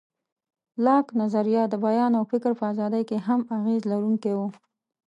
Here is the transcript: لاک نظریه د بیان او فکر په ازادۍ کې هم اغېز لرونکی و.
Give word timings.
لاک 0.85 1.07
نظریه 1.21 1.63
د 1.69 1.73
بیان 1.85 2.11
او 2.19 2.23
فکر 2.31 2.51
په 2.59 2.63
ازادۍ 2.71 3.03
کې 3.09 3.17
هم 3.27 3.39
اغېز 3.57 3.81
لرونکی 3.91 4.33
و. 4.35 4.39